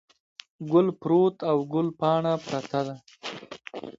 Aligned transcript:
ګل 0.71 0.87
پروت 1.01 1.35
او 1.49 1.57
ګل 1.73 1.87
پاڼه 1.99 2.33
پرته 2.47 2.79
ده. 2.87 2.95